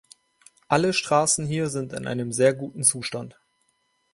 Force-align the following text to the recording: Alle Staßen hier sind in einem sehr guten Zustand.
Alle 0.67 0.93
Staßen 0.93 1.45
hier 1.45 1.69
sind 1.69 1.93
in 1.93 2.07
einem 2.07 2.31
sehr 2.31 2.55
guten 2.55 2.83
Zustand. 2.83 3.39